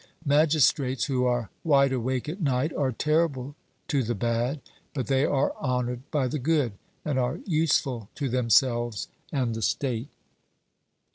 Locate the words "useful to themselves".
7.45-9.09